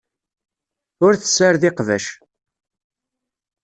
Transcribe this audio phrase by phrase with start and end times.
[1.05, 2.05] Ur tessared iqbac.